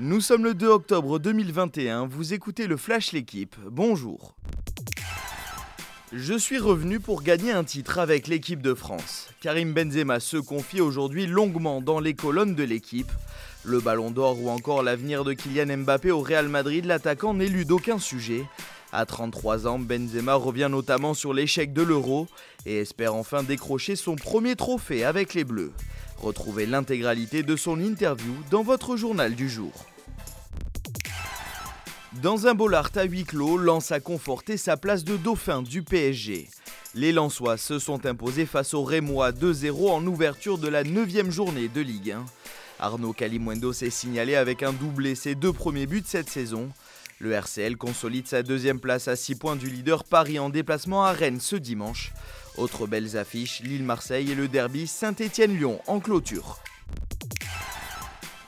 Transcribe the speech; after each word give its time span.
Nous 0.00 0.20
sommes 0.20 0.44
le 0.44 0.54
2 0.54 0.68
octobre 0.68 1.18
2021, 1.18 2.06
vous 2.06 2.32
écoutez 2.32 2.68
le 2.68 2.76
Flash 2.76 3.10
L'équipe, 3.10 3.56
bonjour. 3.68 4.36
Je 6.12 6.34
suis 6.34 6.60
revenu 6.60 7.00
pour 7.00 7.24
gagner 7.24 7.50
un 7.50 7.64
titre 7.64 7.98
avec 7.98 8.28
l'équipe 8.28 8.62
de 8.62 8.74
France. 8.74 9.28
Karim 9.40 9.72
Benzema 9.72 10.20
se 10.20 10.36
confie 10.36 10.80
aujourd'hui 10.80 11.26
longuement 11.26 11.80
dans 11.82 11.98
les 11.98 12.14
colonnes 12.14 12.54
de 12.54 12.62
l'équipe. 12.62 13.10
Le 13.64 13.80
ballon 13.80 14.12
d'or 14.12 14.40
ou 14.40 14.50
encore 14.50 14.84
l'avenir 14.84 15.24
de 15.24 15.32
Kylian 15.32 15.78
Mbappé 15.78 16.12
au 16.12 16.20
Real 16.20 16.48
Madrid, 16.48 16.84
l'attaquant 16.84 17.34
n'élude 17.34 17.72
aucun 17.72 17.98
sujet. 17.98 18.44
À 18.92 19.04
33 19.04 19.66
ans, 19.66 19.80
Benzema 19.80 20.34
revient 20.34 20.68
notamment 20.70 21.12
sur 21.12 21.34
l'échec 21.34 21.72
de 21.72 21.82
l'Euro 21.82 22.28
et 22.66 22.78
espère 22.78 23.16
enfin 23.16 23.42
décrocher 23.42 23.96
son 23.96 24.14
premier 24.14 24.54
trophée 24.54 25.04
avec 25.04 25.34
les 25.34 25.42
Bleus. 25.42 25.72
Retrouvez 26.20 26.66
l'intégralité 26.66 27.44
de 27.44 27.54
son 27.54 27.80
interview 27.80 28.34
dans 28.50 28.64
votre 28.64 28.96
journal 28.96 29.36
du 29.36 29.48
jour. 29.48 29.72
Dans 32.22 32.48
un 32.48 32.54
Bollard 32.54 32.90
à 32.96 33.04
huis 33.04 33.24
clos, 33.24 33.56
Lens 33.56 33.92
a 33.92 34.00
conforté 34.00 34.56
sa 34.56 34.76
place 34.76 35.04
de 35.04 35.16
dauphin 35.16 35.62
du 35.62 35.84
PSG. 35.84 36.48
Les 36.94 37.12
Lensois 37.12 37.56
se 37.56 37.78
sont 37.78 38.04
imposés 38.04 38.46
face 38.46 38.74
aux 38.74 38.82
Rémois 38.82 39.30
2-0 39.30 39.90
en 39.90 40.04
ouverture 40.06 40.58
de 40.58 40.66
la 40.66 40.82
9 40.82 41.30
journée 41.30 41.68
de 41.68 41.80
Ligue 41.80 42.10
1. 42.10 42.26
Arnaud 42.80 43.12
Calimuendo 43.12 43.72
s'est 43.72 43.90
signalé 43.90 44.34
avec 44.34 44.64
un 44.64 44.72
doublé 44.72 45.14
ses 45.14 45.36
deux 45.36 45.52
premiers 45.52 45.86
buts 45.86 46.02
cette 46.04 46.30
saison. 46.30 46.70
Le 47.20 47.32
RCL 47.32 47.76
consolide 47.76 48.26
sa 48.26 48.42
deuxième 48.42 48.80
place 48.80 49.06
à 49.06 49.14
6 49.14 49.36
points 49.36 49.56
du 49.56 49.68
leader 49.68 50.02
Paris 50.02 50.38
en 50.40 50.50
déplacement 50.50 51.04
à 51.04 51.12
Rennes 51.12 51.40
ce 51.40 51.56
dimanche. 51.56 52.12
Autres 52.58 52.88
belles 52.88 53.16
affiches, 53.16 53.60
Lille-Marseille 53.60 54.32
et 54.32 54.34
le 54.34 54.48
derby 54.48 54.88
Saint-Étienne-Lyon 54.88 55.80
en 55.86 56.00
clôture. 56.00 56.58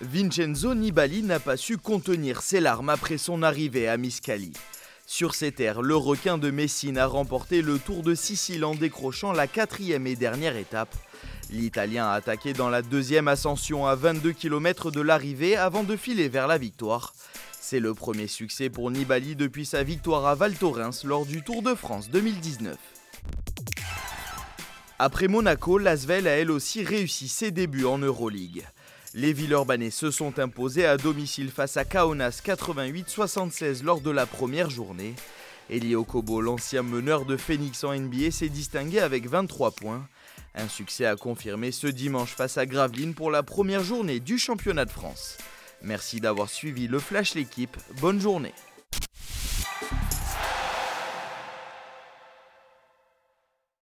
Vincenzo 0.00 0.74
Nibali 0.74 1.22
n'a 1.22 1.38
pas 1.38 1.56
su 1.56 1.78
contenir 1.78 2.42
ses 2.42 2.58
larmes 2.58 2.88
après 2.88 3.18
son 3.18 3.44
arrivée 3.44 3.86
à 3.86 3.96
Miscali. 3.96 4.52
Sur 5.06 5.36
ces 5.36 5.52
terres, 5.52 5.80
le 5.80 5.94
requin 5.94 6.38
de 6.38 6.50
Messine 6.50 6.98
a 6.98 7.06
remporté 7.06 7.62
le 7.62 7.78
Tour 7.78 8.02
de 8.02 8.16
Sicile 8.16 8.64
en 8.64 8.74
décrochant 8.74 9.30
la 9.30 9.46
quatrième 9.46 10.08
et 10.08 10.16
dernière 10.16 10.56
étape. 10.56 10.96
L'Italien 11.50 12.06
a 12.06 12.14
attaqué 12.14 12.52
dans 12.52 12.68
la 12.68 12.82
deuxième 12.82 13.28
ascension 13.28 13.86
à 13.86 13.94
22 13.94 14.32
km 14.32 14.90
de 14.90 15.00
l'arrivée 15.00 15.56
avant 15.56 15.84
de 15.84 15.94
filer 15.94 16.28
vers 16.28 16.48
la 16.48 16.58
victoire. 16.58 17.14
C'est 17.60 17.80
le 17.80 17.94
premier 17.94 18.26
succès 18.26 18.70
pour 18.70 18.90
Nibali 18.90 19.36
depuis 19.36 19.66
sa 19.66 19.84
victoire 19.84 20.26
à 20.26 20.34
Val 20.34 20.54
Thorens 20.54 21.04
lors 21.04 21.26
du 21.26 21.42
Tour 21.42 21.62
de 21.62 21.76
France 21.76 22.10
2019. 22.10 22.76
Après 25.02 25.28
Monaco, 25.28 25.78
l'Asvel 25.78 26.28
a 26.28 26.32
elle 26.32 26.50
aussi 26.50 26.84
réussi 26.84 27.26
ses 27.26 27.50
débuts 27.50 27.86
en 27.86 27.96
Euroleague. 27.96 28.66
Les 29.14 29.32
Villeurbanais 29.32 29.88
se 29.88 30.10
sont 30.10 30.38
imposés 30.38 30.84
à 30.84 30.98
domicile 30.98 31.50
face 31.50 31.78
à 31.78 31.86
Kaunas 31.86 32.42
88-76 32.44 33.82
lors 33.82 34.02
de 34.02 34.10
la 34.10 34.26
première 34.26 34.68
journée. 34.68 35.14
Elio 35.70 36.04
Kobo, 36.04 36.42
l'ancien 36.42 36.82
meneur 36.82 37.24
de 37.24 37.38
Phoenix 37.38 37.82
en 37.82 37.94
NBA, 37.94 38.30
s'est 38.30 38.50
distingué 38.50 39.00
avec 39.00 39.26
23 39.26 39.70
points. 39.70 40.06
Un 40.54 40.68
succès 40.68 41.06
à 41.06 41.16
confirmer 41.16 41.72
ce 41.72 41.86
dimanche 41.86 42.34
face 42.34 42.58
à 42.58 42.66
Gravelines 42.66 43.14
pour 43.14 43.30
la 43.30 43.42
première 43.42 43.82
journée 43.82 44.20
du 44.20 44.36
championnat 44.36 44.84
de 44.84 44.90
France. 44.90 45.38
Merci 45.80 46.20
d'avoir 46.20 46.50
suivi 46.50 46.88
le 46.88 46.98
Flash 46.98 47.34
l'équipe. 47.34 47.78
Bonne 48.02 48.20
journée. 48.20 48.52